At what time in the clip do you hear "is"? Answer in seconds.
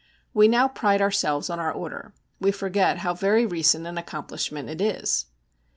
4.81-5.27